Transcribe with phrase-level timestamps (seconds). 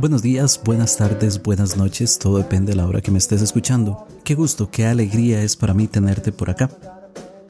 [0.00, 4.06] Buenos días, buenas tardes, buenas noches, todo depende de la hora que me estés escuchando.
[4.24, 6.70] Qué gusto, qué alegría es para mí tenerte por acá.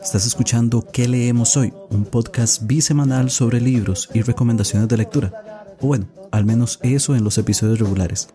[0.03, 1.73] Estás escuchando ¿Qué leemos hoy?
[1.91, 5.58] Un podcast bisemanal sobre libros y recomendaciones de lectura.
[5.81, 8.29] O bueno, al menos eso en los episodios regulares.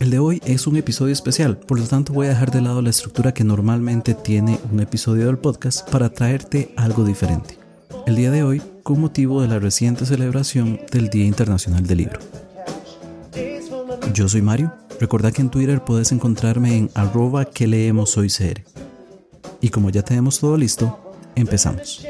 [0.00, 2.82] El de hoy es un episodio especial, por lo tanto voy a dejar de lado
[2.82, 7.58] la estructura que normalmente tiene un episodio del podcast para traerte algo diferente.
[8.06, 12.20] El día de hoy, con motivo de la reciente celebración del Día Internacional del Libro.
[14.14, 14.72] Yo soy Mario.
[14.98, 18.62] Recuerda que en Twitter puedes encontrarme en arroba que leemos hoy CR.
[19.60, 20.98] Y como ya tenemos todo listo,
[21.36, 22.06] empezamos.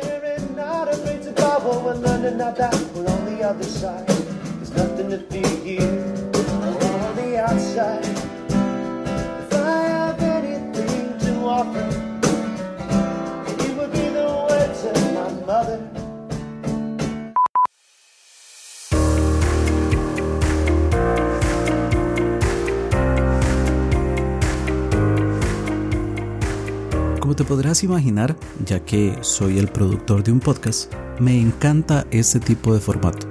[27.51, 32.79] Podrás imaginar, ya que soy el productor de un podcast, me encanta este tipo de
[32.79, 33.26] formato.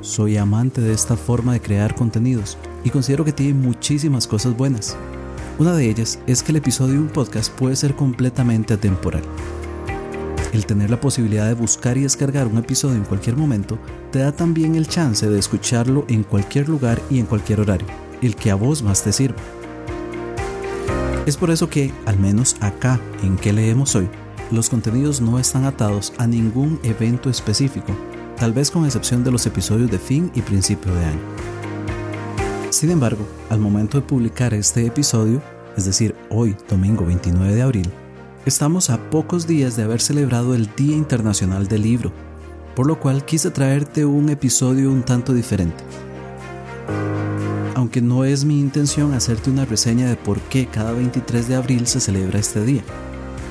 [0.00, 4.96] Soy amante de esta forma de crear contenidos y considero que tiene muchísimas cosas buenas.
[5.60, 9.22] Una de ellas es que el episodio de un podcast puede ser completamente atemporal.
[10.52, 13.78] El tener la posibilidad de buscar y descargar un episodio en cualquier momento
[14.10, 17.86] te da también el chance de escucharlo en cualquier lugar y en cualquier horario,
[18.22, 19.38] el que a vos más te sirva.
[21.26, 24.08] Es por eso que, al menos acá en que leemos hoy,
[24.52, 27.92] los contenidos no están atados a ningún evento específico,
[28.38, 31.20] tal vez con excepción de los episodios de fin y principio de año.
[32.70, 35.42] Sin embargo, al momento de publicar este episodio,
[35.76, 37.90] es decir, hoy, domingo 29 de abril,
[38.44, 42.12] estamos a pocos días de haber celebrado el Día Internacional del Libro,
[42.76, 45.82] por lo cual quise traerte un episodio un tanto diferente
[47.86, 51.86] aunque no es mi intención hacerte una reseña de por qué cada 23 de abril
[51.86, 52.82] se celebra este día.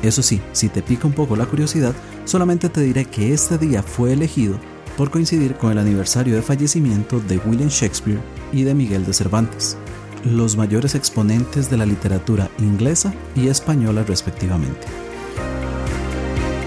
[0.03, 3.81] Eso sí, si te pica un poco la curiosidad, solamente te diré que este día
[3.81, 4.59] fue elegido
[4.97, 8.19] por coincidir con el aniversario de fallecimiento de William Shakespeare
[8.51, 9.78] y de Miguel de Cervantes,
[10.25, 14.85] los mayores exponentes de la literatura inglesa y española respectivamente.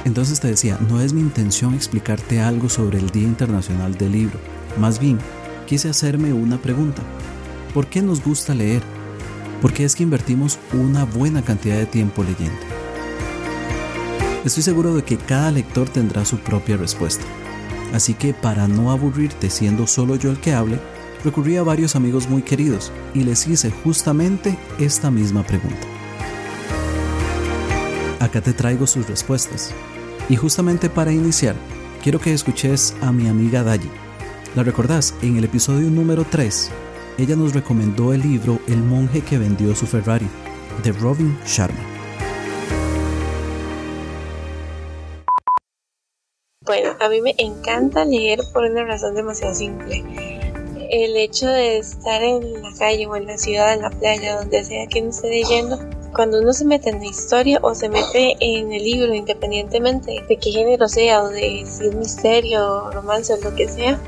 [0.06, 4.38] Entonces te decía, no es mi intención explicarte algo sobre el Día Internacional del Libro,
[4.78, 5.18] más bien
[5.66, 7.02] quise hacerme una pregunta.
[7.74, 8.82] ¿Por qué nos gusta leer?
[9.60, 12.58] Porque es que invertimos una buena cantidad de tiempo leyendo.
[14.44, 17.24] Estoy seguro de que cada lector tendrá su propia respuesta.
[17.92, 20.78] Así que para no aburrirte siendo solo yo el que hable,
[21.24, 25.86] recurrí a varios amigos muy queridos y les hice justamente esta misma pregunta.
[28.20, 29.72] Acá te traigo sus respuestas.
[30.28, 31.56] Y justamente para iniciar,
[32.02, 33.90] quiero que escuches a mi amiga Dayi.
[34.54, 35.14] ¿La recordás?
[35.22, 36.70] En el episodio número 3,
[37.18, 40.28] ella nos recomendó el libro El monje que vendió su Ferrari,
[40.84, 41.84] de Robin Sharma.
[46.64, 50.04] Bueno, a mí me encanta leer por una razón demasiado simple.
[50.90, 54.62] El hecho de estar en la calle o en la ciudad, en la playa, donde
[54.62, 55.78] sea que uno esté leyendo,
[56.14, 60.36] cuando uno se mete en la historia o se mete en el libro, independientemente de
[60.36, 64.00] qué género sea o de si es misterio, romance o lo que sea,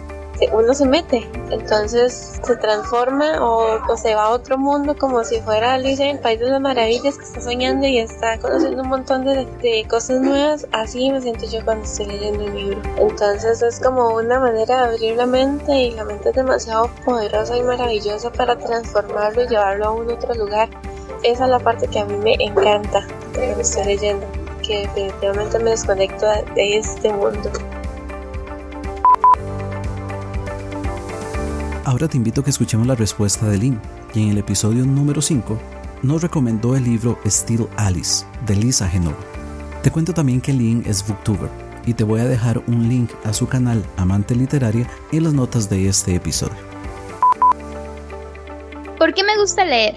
[0.53, 5.75] uno se mete, entonces se transforma o, se va a otro mundo como si fuera
[5.75, 9.25] Alicia en el País de las Maravillas que está soñando y está conociendo un montón
[9.25, 10.67] de, de, cosas nuevas.
[10.73, 12.81] Así me siento yo cuando estoy leyendo un libro.
[12.97, 17.57] Entonces es como una manera de abrir la mente y la mente es demasiado poderosa
[17.57, 20.69] y maravillosa para transformarlo y llevarlo a un otro lugar.
[21.23, 24.27] Esa es la parte que a mí me encanta de lo que estoy leyendo,
[24.67, 27.51] que definitivamente me desconecto de este mundo.
[31.91, 33.81] Ahora te invito a que escuchemos la respuesta de Lynn,
[34.13, 35.59] quien en el episodio número 5
[36.05, 39.17] nos recomendó el libro Still Alice de Lisa Genova.
[39.83, 41.51] Te cuento también que Lynn es booktuber
[41.85, 45.69] y te voy a dejar un link a su canal Amante Literaria en las notas
[45.69, 46.55] de este episodio.
[48.97, 49.97] ¿Por qué me gusta leer?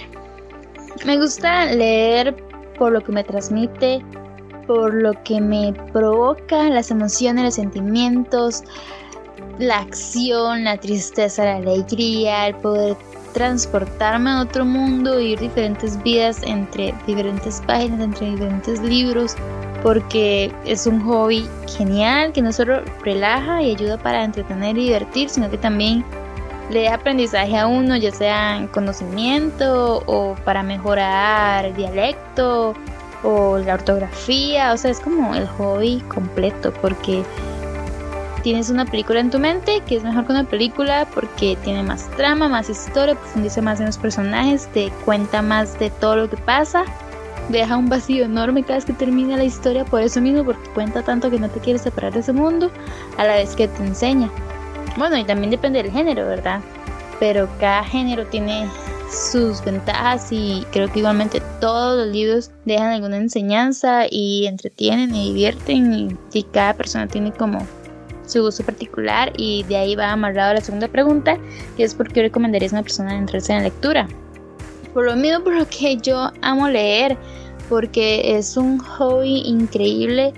[1.05, 2.35] Me gusta leer
[2.79, 4.03] por lo que me transmite,
[4.65, 8.63] por lo que me provoca las emociones, los sentimientos,
[9.59, 12.95] la acción, la tristeza, la alegría, el poder
[13.33, 19.35] transportarme a otro mundo, vivir diferentes vidas entre diferentes páginas, entre diferentes libros,
[19.81, 21.47] porque es un hobby
[21.77, 26.05] genial que no solo relaja y ayuda para entretener y divertir, sino que también
[26.69, 32.73] le da aprendizaje a uno, ya sea en conocimiento o para mejorar el dialecto
[33.23, 37.23] o la ortografía, o sea, es como el hobby completo porque
[38.43, 42.09] tienes una película en tu mente que es mejor que una película porque tiene más
[42.11, 46.37] trama, más historia, profundiza más en los personajes, te cuenta más de todo lo que
[46.37, 46.83] pasa,
[47.49, 51.01] deja un vacío enorme cada vez que termina la historia por eso mismo, porque cuenta
[51.01, 52.69] tanto que no te quieres separar de ese mundo
[53.17, 54.29] a la vez que te enseña.
[54.97, 56.61] Bueno, y también depende del género, ¿verdad?
[57.19, 58.67] Pero cada género tiene
[59.13, 65.29] sus ventajas y creo que igualmente todos los libros dejan alguna enseñanza y entretienen y
[65.29, 67.65] divierten y, cada persona tiene como
[68.33, 71.37] su gusto particular y de ahí va amarrado la segunda pregunta
[71.77, 74.07] que es por qué recomendarías a una persona entrarse en la lectura.
[74.93, 77.17] Por lo mismo por lo que yo amo leer
[77.69, 80.33] porque es un hobby increíble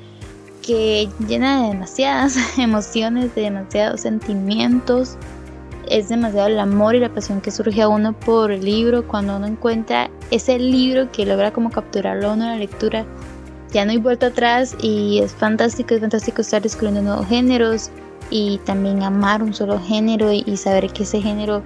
[0.61, 5.17] que llena de demasiadas emociones, de demasiados sentimientos.
[5.87, 9.35] Es demasiado el amor y la pasión que surge a uno por el libro cuando
[9.35, 13.05] uno encuentra ese libro que logra como capturarlo a uno en la lectura.
[13.75, 17.91] Ya no hay vuelta atrás y es fantástico, es fantástico estar descubriendo nuevos géneros
[18.29, 21.61] y también amar un solo género y, saber que ese género,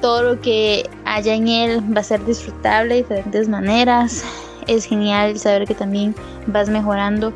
[0.00, 4.24] todo lo que haya en él va a ser disfrutable de diferentes maneras.
[4.66, 6.14] Es genial saber que también
[6.46, 7.34] vas mejorando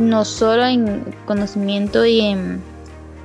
[0.00, 2.60] no solo en conocimiento y en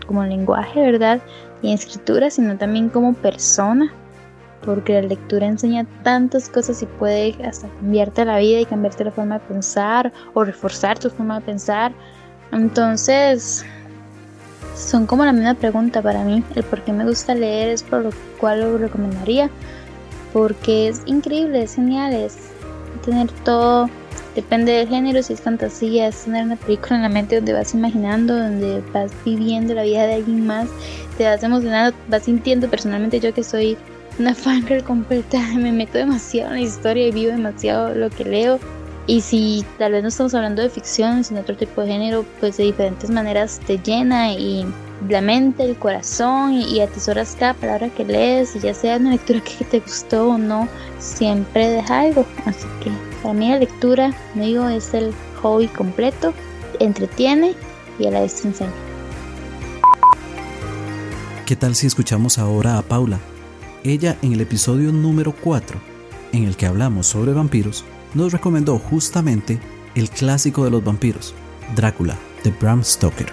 [0.06, 1.22] como lenguaje, ¿verdad?
[1.64, 3.92] Y en escritura, sino también como persona,
[4.66, 9.12] porque la lectura enseña tantas cosas y puede hasta cambiarte la vida y cambiarte la
[9.12, 11.92] forma de pensar o reforzar tu forma de pensar.
[12.52, 13.66] Entonces,
[14.76, 16.44] son como la misma pregunta para mí.
[16.56, 18.10] El por qué me gusta leer es por lo
[18.40, 19.50] cual lo recomendaría,
[20.34, 22.38] porque es increíble, es genial, es
[23.04, 23.90] tener todo
[24.36, 27.74] Depende del género, si es fantasía, es tener una película en la mente donde vas
[27.74, 30.68] imaginando, donde vas viviendo la vida de alguien más,
[31.18, 33.78] te vas emocionando, vas sintiendo personalmente yo que soy
[34.20, 38.60] una fangirl completa, me meto demasiado en la historia y vivo demasiado lo que leo.
[39.08, 42.58] Y si tal vez no estamos hablando de ficción, sino otro tipo de género, pues
[42.58, 44.66] de diferentes maneras te llena y
[45.08, 49.42] la mente, el corazón y, atesoras cada palabra que lees, y ya sea una lectura
[49.42, 50.68] que te gustó o no,
[50.98, 52.26] siempre deja algo.
[52.46, 52.90] Así que
[53.22, 56.34] para mí la lectura, me digo, es el hobby completo,
[56.80, 57.54] entretiene
[58.00, 58.72] y a la vez enseña.
[61.46, 63.20] ¿Qué tal si escuchamos ahora a Paula?
[63.88, 65.80] Ella en el episodio número 4,
[66.32, 67.86] en el que hablamos sobre vampiros,
[68.16, 69.60] nos recomendó justamente
[69.94, 71.36] el clásico de los vampiros,
[71.76, 73.28] Drácula, de Bram Stoker.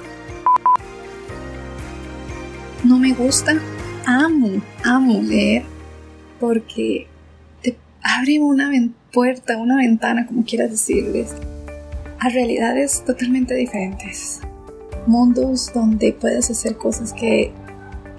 [2.85, 3.59] No me gusta,
[4.05, 5.63] amo, amo leer,
[6.39, 7.07] porque
[7.63, 8.71] te abre una
[9.11, 11.35] puerta, una ventana, como quieras decirles,
[12.19, 14.43] a realidades totalmente diferentes.
[15.07, 17.55] Mundos donde puedes hacer cosas que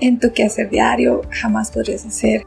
[0.03, 2.45] en tu quehacer diario jamás podrías hacer.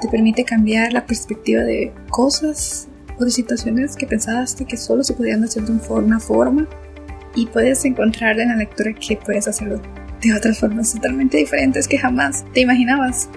[0.00, 2.88] Te permite cambiar la perspectiva de cosas
[3.18, 6.66] o de situaciones que pensaste que solo se podían hacer de una forma
[7.34, 9.82] y puedes encontrar en la lectura que puedes hacerlo
[10.22, 13.28] de otras formas totalmente diferentes que jamás te imaginabas.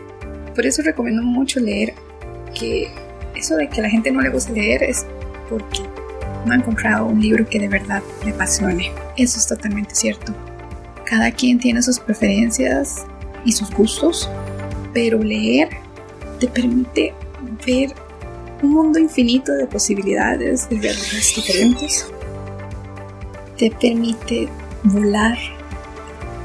[0.56, 1.94] Por eso recomiendo mucho leer
[2.58, 2.88] que
[3.36, 5.06] eso de que a la gente no le gusta leer es
[5.50, 5.82] porque
[6.46, 8.92] no ha encontrado un libro que de verdad le apasione.
[9.18, 10.34] Eso es totalmente cierto.
[11.06, 13.06] Cada quien tiene sus preferencias
[13.46, 14.30] y sus gustos,
[14.94, 15.70] pero leer
[16.40, 17.14] te permite
[17.66, 17.94] ver
[18.62, 22.06] un mundo infinito de posibilidades, de realidades diferentes.
[23.58, 24.48] Te permite
[24.84, 25.38] volar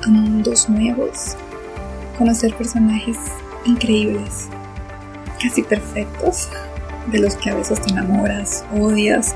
[0.05, 1.37] a mundos nuevos,
[2.19, 3.17] conocer personajes
[3.65, 4.49] increíbles,
[5.43, 6.49] casi perfectos,
[7.11, 9.35] de los que a veces te enamoras, odias.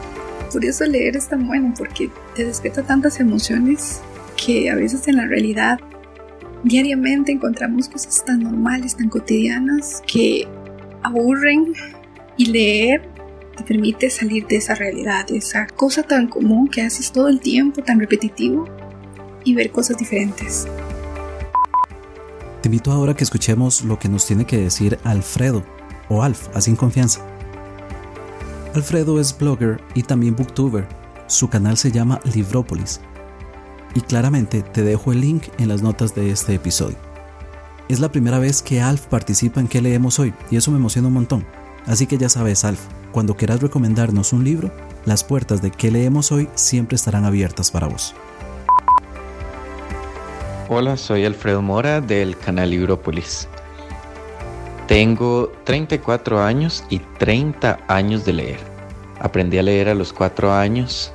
[0.53, 4.01] Por eso leer es tan bueno, porque te despierta tantas emociones
[4.37, 5.79] que a veces en la realidad
[6.65, 10.47] diariamente encontramos cosas tan normales, tan cotidianas, que
[11.03, 11.73] aburren
[12.37, 13.09] y leer
[13.57, 17.41] te permite salir de esa realidad, de esa cosa tan común que haces todo el
[17.41, 18.67] tiempo, tan repetitivo,
[19.45, 20.67] y ver cosas diferentes.
[22.63, 25.65] Te invito ahora a que escuchemos lo que nos tiene que decir Alfredo,
[26.09, 27.21] o Alf, así en confianza.
[28.75, 30.87] Alfredo es blogger y también booktuber.
[31.27, 33.01] Su canal se llama Librópolis.
[33.95, 36.97] Y claramente te dejo el link en las notas de este episodio.
[37.89, 41.09] Es la primera vez que Alf participa en qué leemos hoy y eso me emociona
[41.09, 41.45] un montón.
[41.87, 42.81] Así que ya sabes, Alf,
[43.11, 44.71] cuando quieras recomendarnos un libro,
[45.05, 48.15] las puertas de qué leemos hoy siempre estarán abiertas para vos.
[50.69, 53.49] Hola, soy Alfredo Mora del canal Librópolis.
[54.87, 58.61] Tengo 34 años y 30 años de leer.
[59.19, 61.13] Aprendí a leer a los 4 años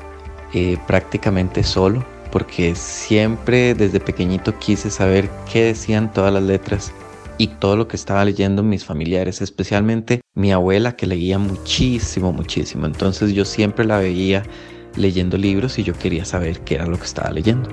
[0.54, 6.92] eh, prácticamente solo porque siempre desde pequeñito quise saber qué decían todas las letras
[7.38, 12.88] y todo lo que estaba leyendo mis familiares, especialmente mi abuela que leía muchísimo, muchísimo.
[12.88, 14.44] Entonces yo siempre la veía
[14.98, 17.70] leyendo libros y yo quería saber qué era lo que estaba leyendo.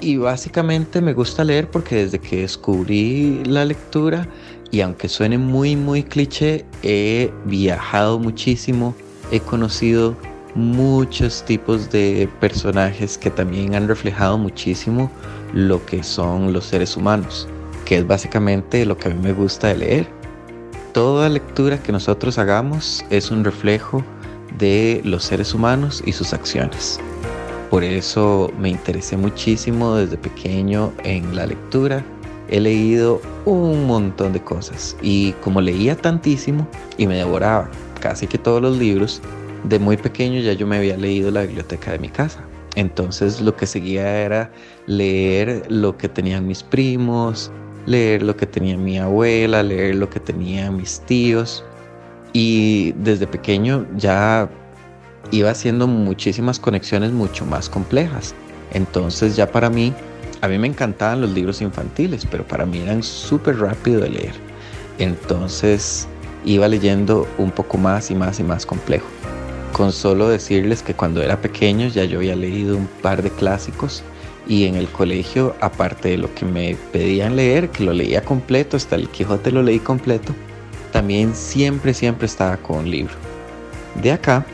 [0.00, 4.28] Y básicamente me gusta leer porque desde que descubrí la lectura,
[4.70, 8.94] y aunque suene muy, muy cliché, he viajado muchísimo,
[9.32, 10.14] he conocido
[10.54, 15.10] muchos tipos de personajes que también han reflejado muchísimo
[15.52, 17.48] lo que son los seres humanos,
[17.84, 20.08] que es básicamente lo que a mí me gusta de leer.
[20.92, 24.04] Toda lectura que nosotros hagamos es un reflejo
[24.58, 27.00] de los seres humanos y sus acciones.
[27.70, 32.04] Por eso me interesé muchísimo desde pequeño en la lectura.
[32.48, 37.68] He leído un montón de cosas y como leía tantísimo y me devoraba
[38.00, 39.20] casi que todos los libros,
[39.64, 42.40] de muy pequeño ya yo me había leído la biblioteca de mi casa.
[42.76, 44.50] Entonces lo que seguía era
[44.86, 47.50] leer lo que tenían mis primos,
[47.86, 51.64] leer lo que tenía mi abuela, leer lo que tenían mis tíos.
[52.32, 54.48] Y desde pequeño ya
[55.30, 58.34] iba haciendo muchísimas conexiones mucho más complejas.
[58.72, 59.92] Entonces ya para mí,
[60.40, 64.34] a mí me encantaban los libros infantiles, pero para mí eran súper rápido de leer.
[64.98, 66.08] Entonces
[66.44, 69.06] iba leyendo un poco más y más y más complejo.
[69.74, 74.04] Con solo decirles que cuando era pequeño ya yo había leído un par de clásicos
[74.46, 78.76] y en el colegio, aparte de lo que me pedían leer, que lo leía completo,
[78.76, 80.32] hasta el Quijote lo leí completo,
[80.92, 83.14] también siempre, siempre estaba con un libro.
[84.00, 84.46] De acá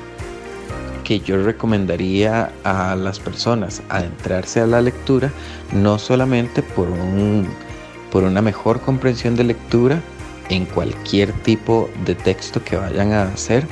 [1.04, 5.30] que yo recomendaría a las personas adentrarse a la lectura,
[5.74, 7.46] no solamente por, un,
[8.10, 10.00] por una mejor comprensión de lectura
[10.48, 13.66] en cualquier tipo de texto que vayan a hacer,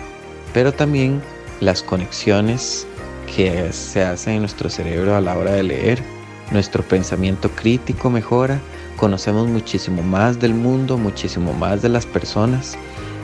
[0.53, 1.23] pero también
[1.61, 2.87] las conexiones
[3.35, 6.03] que se hacen en nuestro cerebro a la hora de leer.
[6.51, 8.59] Nuestro pensamiento crítico mejora,
[8.97, 12.79] conocemos muchísimo más del mundo, muchísimo más de las personas,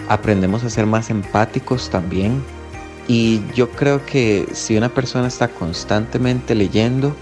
[0.08, 2.42] aprendemos a ser más empáticos también.
[3.08, 7.14] Y yo creo que si una persona está constantemente leyendo,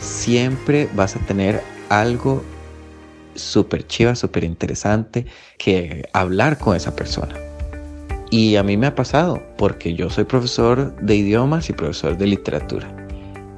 [0.00, 2.42] siempre vas a tener algo
[3.34, 5.26] súper chiva, súper interesante
[5.58, 7.34] que hablar con esa persona.
[8.32, 12.28] Y a mí me ha pasado, porque yo soy profesor de idiomas y profesor de
[12.28, 12.90] literatura.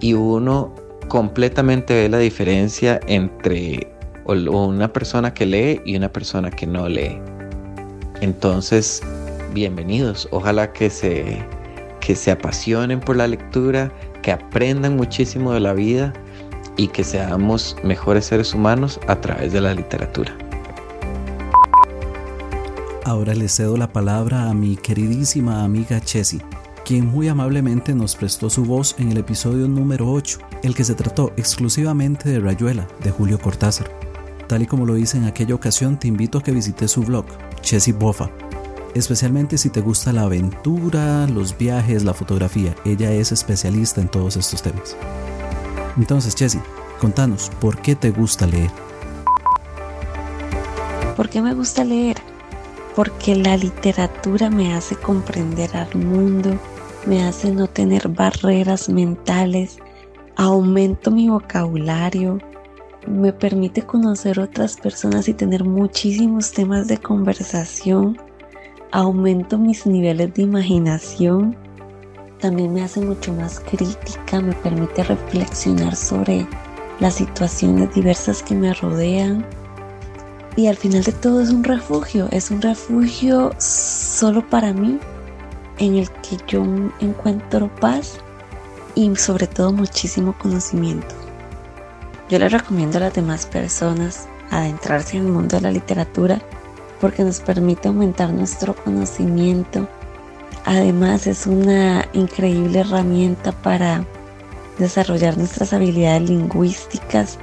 [0.01, 0.75] Y uno
[1.07, 3.87] completamente ve la diferencia entre
[4.27, 7.21] una persona que lee y una persona que no lee.
[8.21, 9.01] Entonces,
[9.53, 10.27] bienvenidos.
[10.33, 11.39] Ojalá que se,
[12.01, 16.13] que se apasionen por la lectura, que aprendan muchísimo de la vida
[16.77, 20.37] y que seamos mejores seres humanos a través de la literatura.
[23.07, 26.41] Ahora le cedo la palabra a mi queridísima amiga Chessy,
[26.87, 30.95] quien muy amablemente nos prestó su voz en el episodio número 8, el que se
[30.95, 33.91] trató exclusivamente de Rayuela, de Julio Cortázar.
[34.49, 37.27] Tal y como lo hice en aquella ocasión, te invito a que visites su blog,
[37.61, 38.31] Chessy Bofa,
[38.95, 42.75] especialmente si te gusta la aventura, los viajes, la fotografía.
[42.87, 44.97] Ella es especialista en todos estos temas.
[45.99, 46.59] Entonces, Chessy,
[47.03, 48.71] contanos, ¿por qué te gusta leer?
[51.17, 52.34] ¿Por qué me gusta leer?
[52.95, 56.59] Porque la literatura me hace comprender al mundo,
[57.07, 59.79] me hace no tener barreras mentales,
[60.37, 62.39] aumento mi vocabulario,
[63.07, 68.17] me permite conocer otras personas y tener muchísimos temas de conversación,
[68.93, 71.57] aumento mis niveles de imaginación,
[72.39, 76.47] también me hace mucho más crítica, me permite reflexionar sobre
[77.01, 79.45] las situaciones diversas que me rodean
[80.57, 84.99] y al final de todo es un refugio, es un refugio solo para mí
[85.79, 86.63] en el que yo
[87.01, 88.19] encuentro paz
[88.95, 91.15] y sobre todo muchísimo conocimiento.
[92.29, 96.41] Yo le recomiendo a las demás personas adentrarse en el mundo de la literatura
[97.01, 99.89] porque nos permite aumentar nuestro conocimiento.
[100.65, 104.05] Además es una increíble herramienta para
[104.79, 107.39] desarrollar nuestras habilidades lingüísticas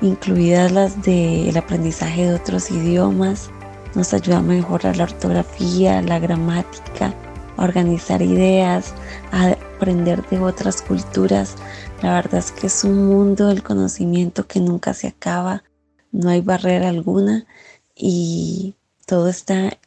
[0.00, 3.50] incluidas las del aprendizaje de otros idiomas.
[3.94, 7.14] Nos ayuda a mejorar la ortografía, la gramática,
[7.56, 8.94] a organizar ideas,
[9.32, 11.56] a aprender de otras culturas.
[12.02, 15.64] La verdad es que es un mundo del conocimiento que nunca se acaba,
[16.12, 17.46] no hay barrera alguna
[17.94, 18.74] y
[19.06, 19.78] todo está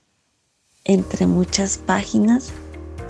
[0.83, 2.51] entre muchas páginas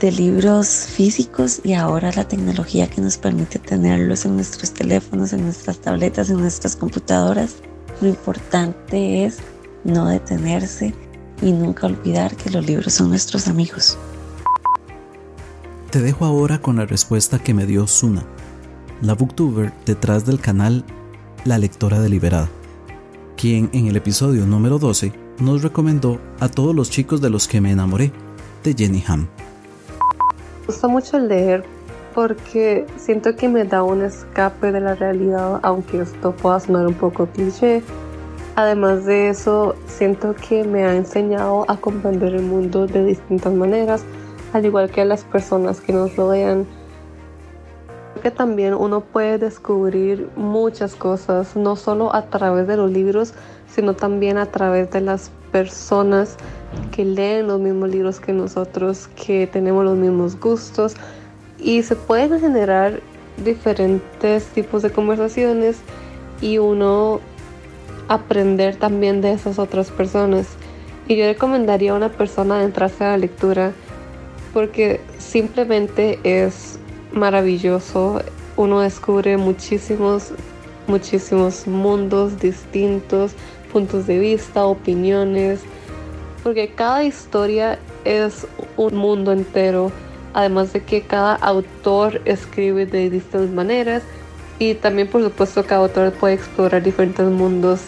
[0.01, 5.43] de libros físicos y ahora la tecnología que nos permite tenerlos en nuestros teléfonos, en
[5.43, 7.57] nuestras tabletas, en nuestras computadoras.
[8.01, 9.37] Lo importante es
[9.83, 10.95] no detenerse
[11.43, 13.95] y nunca olvidar que los libros son nuestros amigos.
[15.91, 18.25] Te dejo ahora con la respuesta que me dio Suna,
[19.01, 20.83] la booktuber detrás del canal
[21.45, 22.49] La Lectora Deliberada,
[23.37, 27.61] quien en el episodio número 12 nos recomendó a todos los chicos de los que
[27.61, 28.11] me enamoré,
[28.63, 29.27] de Jenny Ham.
[30.71, 31.65] Gusta mucho leer
[32.15, 36.93] porque siento que me da un escape de la realidad, aunque esto pueda sonar un
[36.93, 37.83] poco cliché.
[38.55, 44.05] Además de eso, siento que me ha enseñado a comprender el mundo de distintas maneras,
[44.53, 46.65] al igual que a las personas que nos rodean.
[48.23, 53.33] Que también uno puede descubrir muchas cosas, no solo a través de los libros,
[53.67, 56.37] sino también a través de las personas
[56.91, 60.95] que leen los mismos libros que nosotros, que tenemos los mismos gustos
[61.59, 63.01] y se pueden generar
[63.43, 65.77] diferentes tipos de conversaciones
[66.41, 67.19] y uno
[68.07, 70.47] aprender también de esas otras personas.
[71.07, 73.73] Y yo recomendaría a una persona adentrarse a la lectura
[74.53, 76.79] porque simplemente es
[77.13, 78.21] maravilloso.
[78.57, 80.33] Uno descubre muchísimos,
[80.87, 83.33] muchísimos mundos distintos,
[83.71, 85.61] puntos de vista, opiniones,
[86.43, 89.91] porque cada historia es un mundo entero.
[90.33, 94.03] Además de que cada autor escribe de distintas maneras
[94.59, 97.81] y también por supuesto cada autor puede explorar diferentes mundos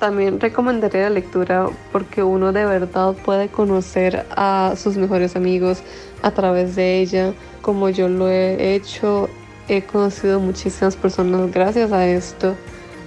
[0.00, 5.82] también recomendaría la lectura porque uno de verdad puede conocer a sus mejores amigos
[6.22, 9.28] a través de ella, como yo lo he hecho.
[9.68, 12.56] He conocido muchísimas personas gracias a esto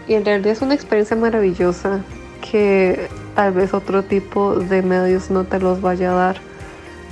[0.07, 2.01] y en realidad es una experiencia maravillosa
[2.39, 6.37] que tal vez otro tipo de medios no te los vaya a dar.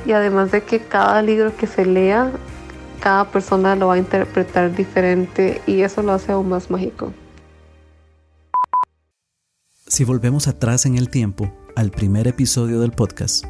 [0.05, 2.31] Y además de que cada libro que se lea,
[2.99, 7.13] cada persona lo va a interpretar diferente y eso lo hace aún más mágico.
[9.87, 13.45] Si volvemos atrás en el tiempo, al primer episodio del podcast,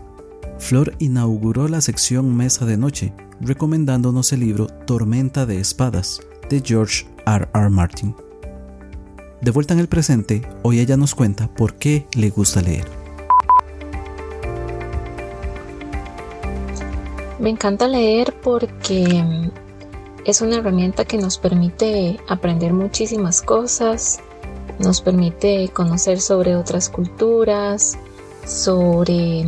[0.57, 7.07] Flor inauguró la sección Mesa de Noche, recomendándonos el libro Tormenta de Espadas, de George
[7.25, 7.47] R.
[7.53, 7.69] R.
[7.69, 8.15] Martin.
[9.41, 12.85] De vuelta en el presente, hoy ella nos cuenta por qué le gusta leer.
[17.39, 19.23] Me encanta leer porque
[20.25, 24.19] es una herramienta que nos permite aprender muchísimas cosas,
[24.77, 27.97] nos permite conocer sobre otras culturas,
[28.45, 29.45] sobre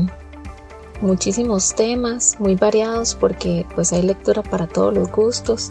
[1.02, 5.70] muchísimos temas muy variados porque pues hay lectura para todos los gustos,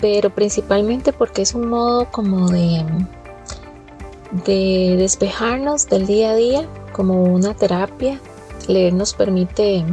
[0.00, 2.84] pero principalmente porque es un modo como de
[4.30, 8.20] de despejarnos del día a día, como una terapia.
[8.66, 9.84] Leer nos permite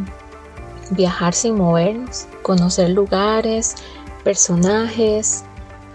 [0.92, 3.76] viajar sin movernos, conocer lugares,
[4.24, 5.44] personajes,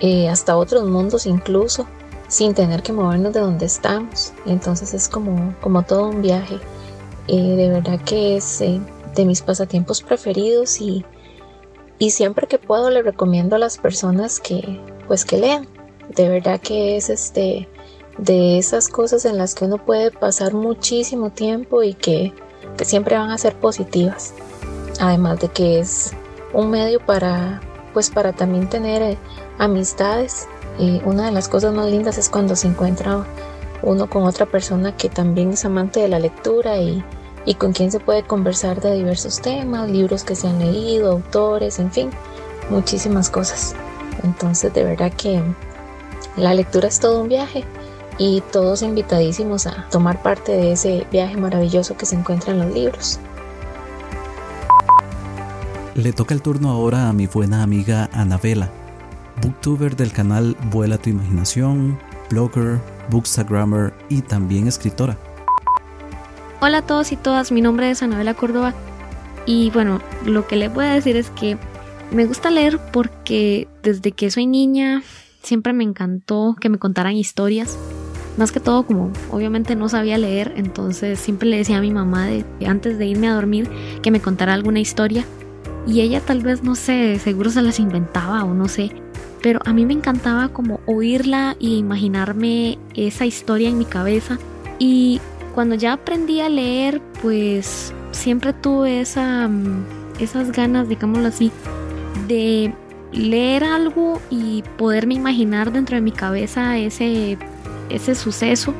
[0.00, 1.86] eh, hasta otros mundos incluso
[2.30, 4.32] sin tener que movernos de donde estamos.
[4.46, 6.58] Entonces es como, como todo un viaje.
[7.26, 8.80] Eh, de verdad que es eh,
[9.14, 11.04] de mis pasatiempos preferidos y,
[11.98, 15.66] y siempre que puedo le recomiendo a las personas que pues que lean.
[16.14, 17.68] De verdad que es este
[18.20, 22.32] de esas cosas en las que uno puede pasar muchísimo tiempo y que,
[22.76, 24.34] que siempre van a ser positivas.
[25.00, 26.12] Además de que es
[26.52, 27.60] un medio para
[27.92, 29.18] pues para también tener eh,
[29.58, 30.46] amistades
[31.04, 33.26] una de las cosas más lindas es cuando se encuentra
[33.82, 37.04] uno con otra persona que también es amante de la lectura y,
[37.44, 41.78] y con quien se puede conversar de diversos temas, libros que se han leído, autores,
[41.78, 42.10] en fin,
[42.70, 43.74] muchísimas cosas.
[44.22, 45.42] Entonces de verdad que
[46.36, 47.64] la lectura es todo un viaje
[48.20, 52.72] y todos invitadísimos a tomar parte de ese viaje maravilloso que se encuentra en los
[52.72, 53.18] libros.
[55.94, 58.70] Le toca el turno ahora a mi buena amiga Anabela
[59.40, 62.78] booktuber del canal Vuela tu imaginación, blogger,
[63.10, 65.16] bookstagrammer y también escritora.
[66.60, 68.74] Hola a todos y todas, mi nombre es Anabela Córdoba
[69.46, 71.56] y bueno, lo que les voy a decir es que
[72.10, 75.02] me gusta leer porque desde que soy niña
[75.42, 77.78] siempre me encantó que me contaran historias.
[78.40, 82.26] Más que todo como obviamente no sabía leer, entonces siempre le decía a mi mamá
[82.66, 83.70] antes de irme a dormir
[84.02, 85.24] que me contara alguna historia.
[85.86, 88.90] Y ella tal vez, no sé, seguro se las inventaba o no sé
[89.42, 94.38] pero a mí me encantaba como oírla y imaginarme esa historia en mi cabeza.
[94.78, 95.20] Y
[95.54, 99.84] cuando ya aprendí a leer, pues siempre tuve esa, mm,
[100.20, 101.50] esas ganas, digámoslo así,
[102.28, 102.74] de
[103.12, 107.38] leer algo y poderme imaginar dentro de mi cabeza ese,
[107.90, 108.74] ese suceso.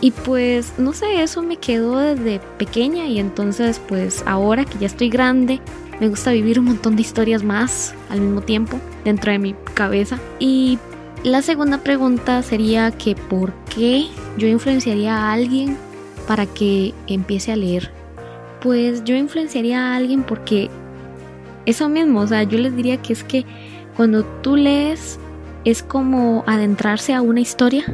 [0.00, 4.86] Y pues no sé, eso me quedó desde pequeña y entonces pues ahora que ya
[4.86, 5.60] estoy grande,
[6.00, 10.18] me gusta vivir un montón de historias más al mismo tiempo dentro de mi cabeza.
[10.40, 10.78] Y
[11.22, 15.76] la segunda pregunta sería que por qué yo influenciaría a alguien
[16.26, 17.92] para que empiece a leer.
[18.60, 20.68] Pues yo influenciaría a alguien porque
[21.64, 23.44] eso mismo, o sea, yo les diría que es que
[23.96, 25.20] cuando tú lees
[25.64, 27.84] es como adentrarse a una historia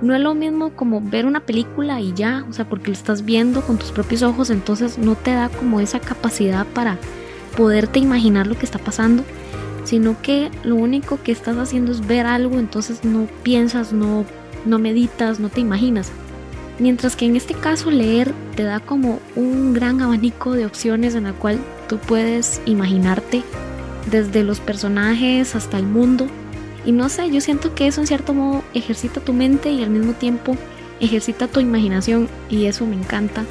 [0.00, 3.24] no es lo mismo como ver una película y ya, o sea, porque lo estás
[3.24, 6.98] viendo con tus propios ojos, entonces no te da como esa capacidad para
[7.56, 9.24] poderte imaginar lo que está pasando,
[9.84, 14.24] sino que lo único que estás haciendo es ver algo, entonces no piensas, no,
[14.64, 16.12] no meditas, no te imaginas.
[16.78, 21.24] Mientras que en este caso leer te da como un gran abanico de opciones en
[21.24, 21.58] la cual
[21.88, 23.42] tú puedes imaginarte
[24.10, 26.28] desde los personajes hasta el mundo.
[26.84, 29.90] Y no sé, yo siento que eso en cierto modo ejercita tu mente y al
[29.90, 30.56] mismo tiempo
[31.00, 33.44] ejercita tu imaginación y eso me encanta.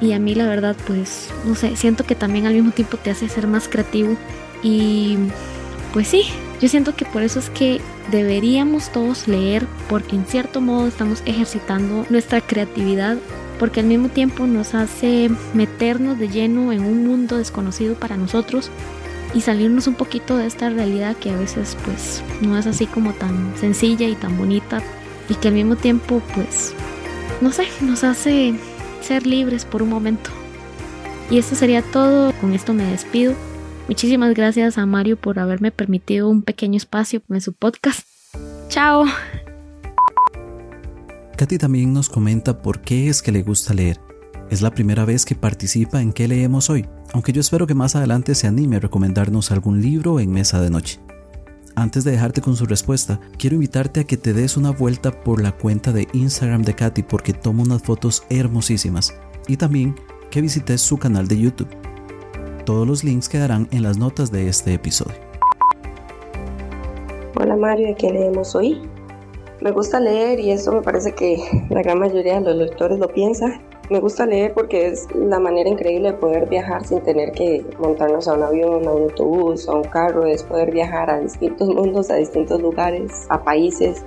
[0.00, 3.10] Y a mí la verdad pues no sé, siento que también al mismo tiempo te
[3.10, 4.16] hace ser más creativo
[4.62, 5.16] y
[5.92, 6.24] pues sí,
[6.60, 11.22] yo siento que por eso es que deberíamos todos leer porque en cierto modo estamos
[11.26, 13.16] ejercitando nuestra creatividad
[13.58, 18.70] porque al mismo tiempo nos hace meternos de lleno en un mundo desconocido para nosotros
[19.34, 23.12] y salirnos un poquito de esta realidad que a veces pues no es así como
[23.12, 24.82] tan sencilla y tan bonita
[25.28, 26.74] y que al mismo tiempo pues
[27.40, 28.54] no sé, nos hace
[29.00, 30.30] ser libres por un momento.
[31.30, 33.34] Y esto sería todo, con esto me despido.
[33.88, 38.06] Muchísimas gracias a Mario por haberme permitido un pequeño espacio en su podcast.
[38.68, 39.04] Chao.
[41.36, 44.03] Katy también nos comenta por qué es que le gusta leer.
[44.54, 47.96] Es la primera vez que participa en qué leemos hoy, aunque yo espero que más
[47.96, 51.00] adelante se anime a recomendarnos algún libro en mesa de noche.
[51.74, 55.42] Antes de dejarte con su respuesta, quiero invitarte a que te des una vuelta por
[55.42, 59.12] la cuenta de Instagram de Katy porque toma unas fotos hermosísimas
[59.48, 59.96] y también
[60.30, 61.76] que visites su canal de YouTube.
[62.64, 65.16] Todos los links quedarán en las notas de este episodio.
[67.34, 68.80] Hola Mario, ¿de qué leemos hoy?
[69.60, 73.08] Me gusta leer y eso me parece que la gran mayoría de los lectores lo
[73.08, 73.60] piensa.
[73.90, 78.26] Me gusta leer porque es la manera increíble de poder viajar sin tener que montarnos
[78.28, 82.10] a un avión, a un autobús, a un carro, es poder viajar a distintos mundos,
[82.10, 84.02] a distintos lugares, a países,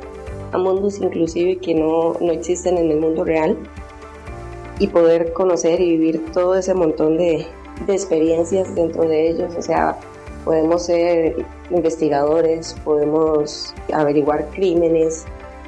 [0.52, 3.56] a mundos inclusive que no, no existen en el mundo real
[4.80, 7.46] y poder conocer y vivir todo ese montón de,
[7.86, 9.96] de experiencias dentro de ellos, o sea,
[10.44, 15.26] podemos ser investigadores, podemos averiguar crímenes,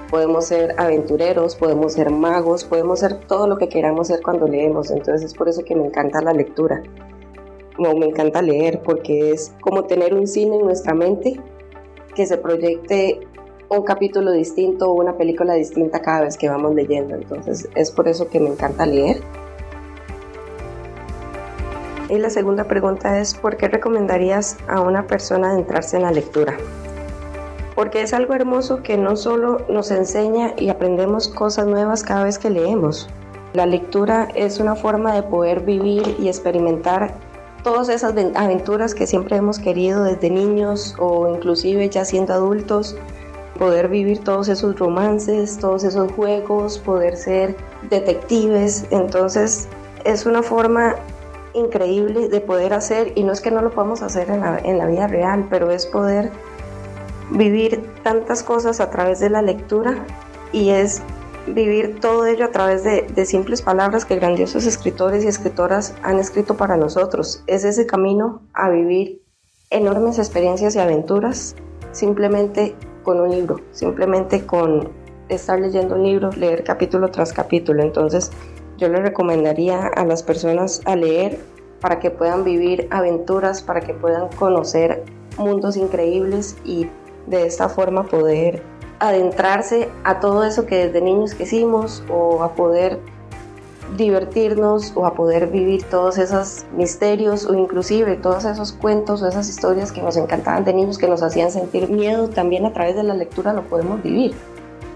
[0.10, 4.92] podemos ser aventureros, podemos ser magos, podemos ser todo lo que queramos ser cuando leemos.
[4.92, 6.82] Entonces es por eso que me encanta la lectura.
[7.78, 11.40] Me encanta leer porque es como tener un cine en nuestra mente
[12.14, 13.22] que se proyecte
[13.70, 17.16] un capítulo distinto o una película distinta cada vez que vamos leyendo.
[17.16, 19.22] Entonces es por eso que me encanta leer.
[22.10, 26.58] Y la segunda pregunta es, ¿por qué recomendarías a una persona adentrarse en la lectura?
[27.80, 32.38] Porque es algo hermoso que no solo nos enseña y aprendemos cosas nuevas cada vez
[32.38, 33.08] que leemos.
[33.54, 37.14] La lectura es una forma de poder vivir y experimentar
[37.64, 42.98] todas esas aventuras que siempre hemos querido desde niños o inclusive ya siendo adultos,
[43.58, 47.56] poder vivir todos esos romances, todos esos juegos, poder ser
[47.90, 48.88] detectives.
[48.92, 49.70] Entonces
[50.04, 50.98] es una forma
[51.54, 54.78] increíble de poder hacer, y no es que no lo podamos hacer en la, en
[54.78, 56.30] la vida real, pero es poder
[57.32, 60.06] vivir tantas cosas a través de la lectura
[60.52, 61.02] y es
[61.48, 66.20] vivir todo ello a través de, de, simples palabras que grandiosos escritores y escritoras han
[66.20, 67.44] escrito para nosotros.
[67.48, 69.22] Es ese camino a vivir
[69.70, 71.56] enormes experiencias y aventuras
[71.92, 74.90] simplemente con un libro, simplemente con
[75.30, 77.84] estar leyendo un libro, leer capítulo tras capítulo.
[77.84, 78.32] Entonces
[78.78, 81.40] yo le recomendaría a las personas a leer
[81.82, 85.04] para que puedan vivir aventuras, para que puedan conocer
[85.38, 86.88] mundos increíbles y
[87.30, 88.64] de esta forma poder
[89.00, 93.00] adentrarse a todo eso que desde niños quisimos o a poder
[93.98, 99.50] divertirnos o a poder vivir todos esos misterios o inclusive todos esos cuentos o esas
[99.50, 103.04] historias que nos encantaban de niños que nos hacían sentir miedo también a través de
[103.04, 104.36] la lectura lo podemos vivir.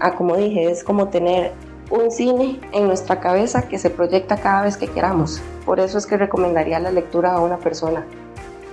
[0.00, 1.52] Ah, como dije, es como tener
[1.90, 5.40] un cine en nuestra cabeza que se proyecta cada vez que queramos.
[5.64, 8.04] Por eso es que recomendaría la lectura a una persona.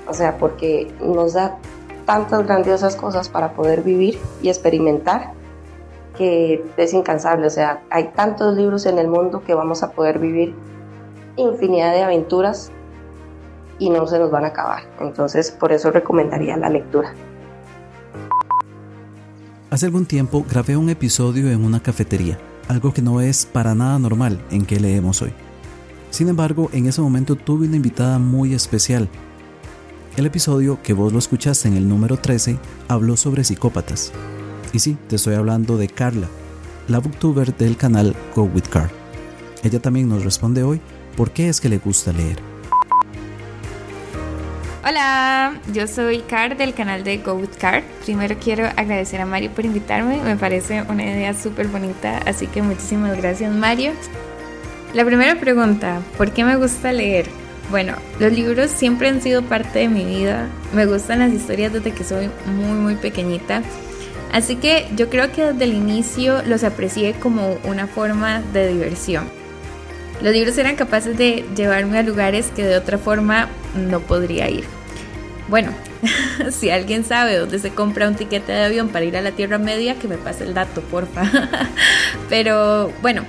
[0.08, 1.58] O sea, porque nos da
[2.12, 5.32] tantas grandiosas cosas para poder vivir y experimentar
[6.18, 7.48] que es incansable.
[7.48, 10.54] O sea, hay tantos libros en el mundo que vamos a poder vivir
[11.38, 12.70] infinidad de aventuras
[13.80, 14.84] y no se nos van a acabar.
[15.00, 17.14] Entonces, por eso recomendaría la lectura.
[19.70, 23.98] Hace algún tiempo grabé un episodio en una cafetería algo que no es para nada
[24.00, 25.32] normal en que leemos hoy.
[26.10, 29.08] Sin embargo, en ese momento tuve una invitada muy especial.
[30.18, 32.58] El episodio que vos lo escuchaste en el número 13
[32.90, 34.12] habló sobre psicópatas.
[34.74, 36.28] Y sí, te estoy hablando de Carla,
[36.90, 38.90] la booktuber del canal Go With Car.
[39.64, 40.82] Ella también nos responde hoy
[41.16, 42.40] por qué es que le gusta leer.
[44.86, 47.82] Hola, yo soy Car del canal de Go With Car.
[48.04, 52.62] Primero quiero agradecer a Mario por invitarme, me parece una idea súper bonita, así que
[52.62, 53.94] muchísimas gracias Mario.
[54.94, 57.41] La primera pregunta, ¿por qué me gusta leer?
[57.72, 61.94] Bueno, los libros siempre han sido parte de mi vida, me gustan las historias desde
[61.94, 63.62] que soy muy muy pequeñita,
[64.34, 69.30] así que yo creo que desde el inicio los aprecié como una forma de diversión.
[70.22, 74.66] Los libros eran capaces de llevarme a lugares que de otra forma no podría ir.
[75.48, 75.72] Bueno,
[76.52, 79.60] si alguien sabe dónde se compra un tiquete de avión para ir a la Tierra
[79.60, 81.24] Media, que me pase el dato, porfa.
[82.30, 83.24] Pero bueno,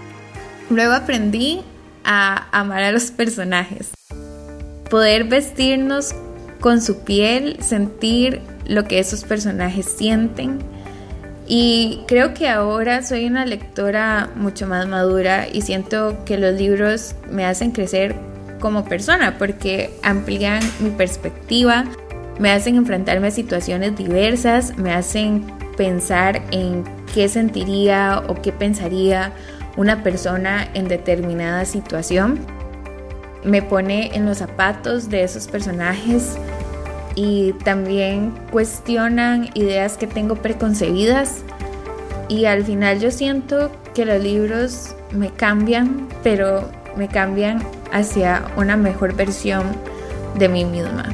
[0.68, 1.62] luego aprendí
[2.04, 3.92] a amar a los personajes.
[4.92, 6.14] Poder vestirnos
[6.60, 10.60] con su piel, sentir lo que esos personajes sienten
[11.54, 17.14] y creo que ahora soy una lectora mucho más madura y siento que los libros
[17.30, 18.14] me hacen crecer
[18.60, 21.84] como persona porque amplían mi perspectiva,
[22.38, 25.44] me hacen enfrentarme a situaciones diversas, me hacen
[25.76, 29.32] pensar en qué sentiría o qué pensaría
[29.76, 32.61] una persona en determinada situación.
[33.44, 36.36] Me pone en los zapatos de esos personajes
[37.14, 41.42] y también cuestionan ideas que tengo preconcebidas
[42.28, 48.76] y al final yo siento que los libros me cambian, pero me cambian hacia una
[48.76, 49.64] mejor versión
[50.38, 51.12] de mí misma.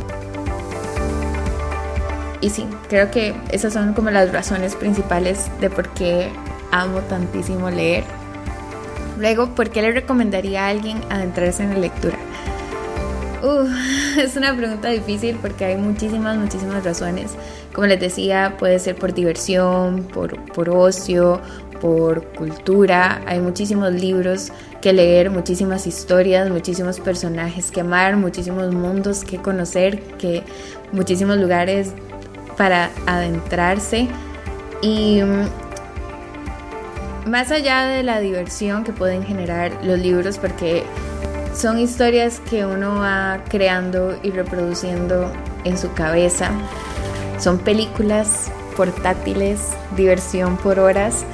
[2.41, 6.29] Y sí, creo que esas son como las razones principales de por qué
[6.71, 8.05] amo tantísimo leer.
[9.19, 12.19] Luego, ¿por qué le recomendaría a alguien adentrarse en la lectura?
[14.19, 17.33] es una pregunta difícil porque hay muchísimas, muchísimas razones.
[17.73, 21.41] Como les decía, puede ser por diversión, por, por ocio,
[21.81, 23.23] por cultura.
[23.27, 30.01] Hay muchísimos libros que leer, muchísimas historias, muchísimos personajes que amar, muchísimos mundos que conocer,
[30.19, 30.43] que
[30.93, 31.93] muchísimos lugares
[32.57, 34.09] para adentrarse.
[34.83, 35.68] Y mm,
[37.29, 40.85] más allá de la diversión que pueden generar los libros, porque
[41.55, 45.33] son historias que uno va creando y reproduciendo
[45.65, 46.51] en su cabeza.
[47.39, 49.61] Son películas portátiles,
[49.97, 51.25] diversión por horas.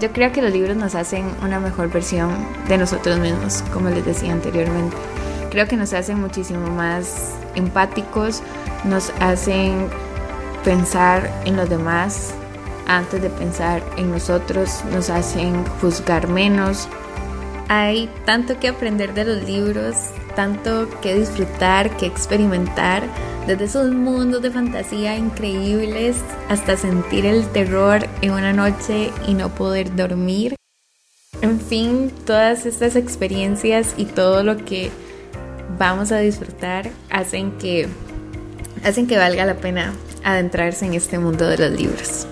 [0.00, 2.30] Yo creo que los libros nos hacen una mejor versión
[2.68, 4.96] de nosotros mismos, como les decía anteriormente.
[5.50, 8.42] Creo que nos hacen muchísimo más empáticos,
[8.84, 9.88] nos hacen
[10.64, 12.34] pensar en los demás
[12.88, 16.88] antes de pensar en nosotros, nos hacen juzgar menos,
[17.68, 19.94] hay tanto que aprender de los libros,
[20.34, 23.02] tanto que disfrutar, que experimentar,
[23.46, 26.16] desde esos mundos de fantasía increíbles
[26.48, 30.54] hasta sentir el terror en una noche y no poder dormir.
[31.40, 34.90] En fin, todas estas experiencias y todo lo que
[35.78, 37.88] vamos a disfrutar hacen que
[38.84, 39.92] hacen que valga la pena
[40.24, 42.26] adentrarse en este mundo de los libros.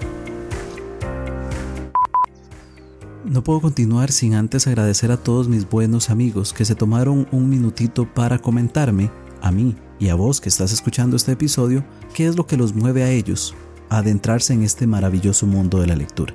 [3.26, 7.48] No puedo continuar sin antes agradecer a todos mis buenos amigos que se tomaron un
[7.48, 9.10] minutito para comentarme,
[9.42, 11.84] a mí y a vos que estás escuchando este episodio,
[12.14, 13.52] qué es lo que los mueve a ellos
[13.88, 16.34] a adentrarse en este maravilloso mundo de la lectura.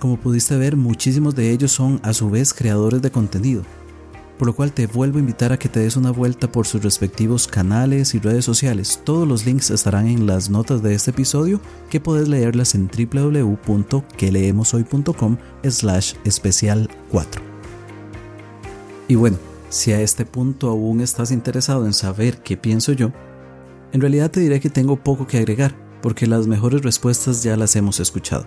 [0.00, 3.62] Como pudiste ver, muchísimos de ellos son a su vez creadores de contenido,
[4.38, 6.82] por lo cual te vuelvo a invitar a que te des una vuelta por sus
[6.82, 9.00] respectivos canales y redes sociales.
[9.04, 15.36] Todos los links estarán en las notas de este episodio que puedes leerlas en www.queleemoshoy.com
[15.68, 17.42] slash especial 4.
[19.08, 19.38] Y bueno,
[19.70, 23.12] si a este punto aún estás interesado en saber qué pienso yo,
[23.92, 27.74] en realidad te diré que tengo poco que agregar, porque las mejores respuestas ya las
[27.74, 28.46] hemos escuchado.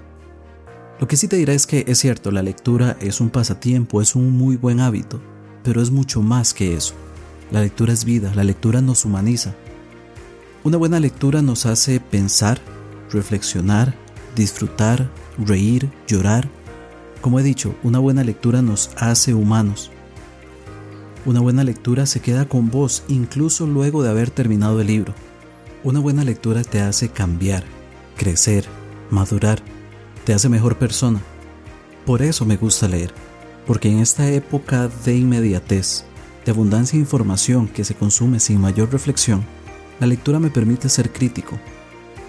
[1.00, 4.16] Lo que sí te diré es que es cierto, la lectura es un pasatiempo, es
[4.16, 5.20] un muy buen hábito,
[5.64, 6.94] pero es mucho más que eso.
[7.52, 9.54] La lectura es vida, la lectura nos humaniza.
[10.64, 12.62] Una buena lectura nos hace pensar,
[13.12, 13.94] reflexionar,
[14.36, 16.48] disfrutar, reír, llorar.
[17.20, 19.92] Como he dicho, una buena lectura nos hace humanos.
[21.26, 25.14] Una buena lectura se queda con vos incluso luego de haber terminado el libro.
[25.84, 27.64] Una buena lectura te hace cambiar,
[28.16, 28.66] crecer,
[29.10, 29.62] madurar,
[30.26, 31.22] te hace mejor persona.
[32.06, 33.14] Por eso me gusta leer
[33.72, 36.04] porque en esta época de inmediatez,
[36.44, 39.46] de abundancia de información que se consume sin mayor reflexión,
[40.02, 41.58] la lectura me permite ser crítico,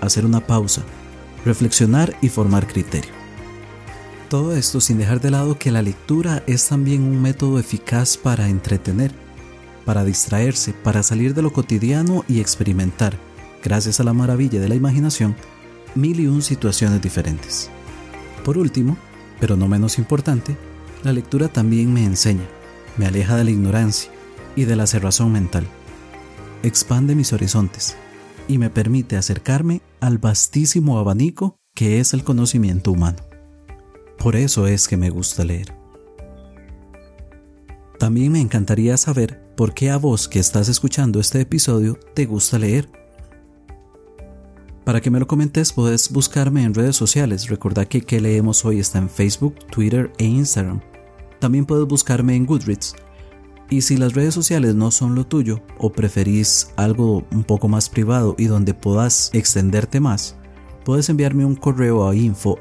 [0.01, 0.83] hacer una pausa,
[1.45, 3.11] reflexionar y formar criterio.
[4.29, 8.49] Todo esto sin dejar de lado que la lectura es también un método eficaz para
[8.49, 9.11] entretener,
[9.85, 13.19] para distraerse, para salir de lo cotidiano y experimentar,
[13.65, 15.35] gracias a la maravilla de la imaginación,
[15.97, 17.69] mil y un situaciones diferentes.
[18.45, 18.97] Por último,
[19.41, 20.57] pero no menos importante,
[21.03, 22.47] la lectura también me enseña,
[22.97, 24.11] me aleja de la ignorancia
[24.57, 25.67] y de la cerrazón mental.
[26.63, 27.97] expande mis horizontes
[28.47, 33.19] y me permite acercarme al vastísimo abanico que es el conocimiento humano.
[34.19, 35.75] Por eso es que me gusta leer.
[37.99, 42.59] También me encantaría saber por qué a vos que estás escuchando este episodio te gusta
[42.59, 42.89] leer.
[44.85, 47.49] Para que me lo comentes puedes buscarme en redes sociales.
[47.49, 50.81] Recordad que que leemos hoy está en Facebook, Twitter e Instagram.
[51.43, 52.95] También puedes buscarme en Goodreads.
[53.69, 57.89] Y si las redes sociales no son lo tuyo o preferís algo un poco más
[57.89, 60.37] privado y donde puedas extenderte más,
[60.85, 62.61] puedes enviarme un correo a info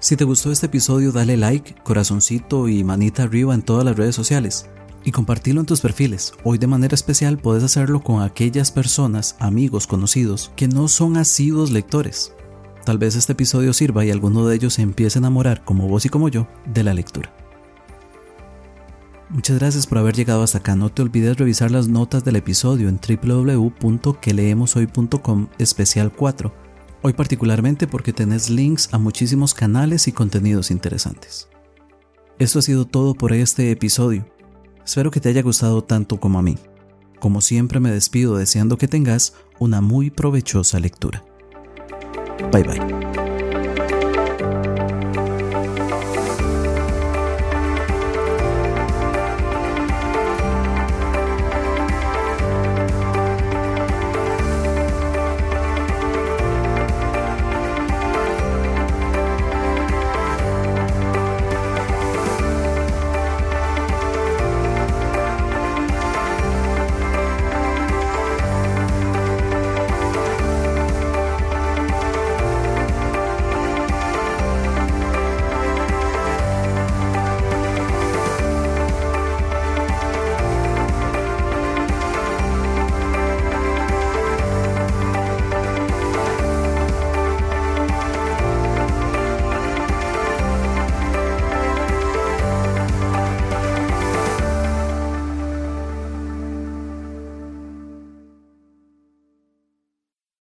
[0.00, 4.16] Si te gustó este episodio, dale like, corazoncito y manita arriba en todas las redes
[4.16, 4.68] sociales
[5.04, 6.32] y compartirlo en tus perfiles.
[6.42, 11.70] Hoy de manera especial puedes hacerlo con aquellas personas, amigos, conocidos, que no son asiduos
[11.70, 12.32] lectores.
[12.84, 16.04] Tal vez este episodio sirva y alguno de ellos se empiece a enamorar, como vos
[16.04, 17.32] y como yo, de la lectura.
[19.32, 20.76] Muchas gracias por haber llegado hasta acá.
[20.76, 26.52] No te olvides revisar las notas del episodio en www.queleemoshoy.com especial 4.
[27.02, 31.48] Hoy particularmente porque tenés links a muchísimos canales y contenidos interesantes.
[32.38, 34.26] Esto ha sido todo por este episodio.
[34.84, 36.58] Espero que te haya gustado tanto como a mí.
[37.20, 41.24] Como siempre me despido deseando que tengas una muy provechosa lectura.
[42.50, 43.11] 拜拜。